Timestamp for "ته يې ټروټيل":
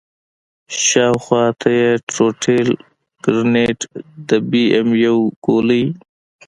1.59-2.67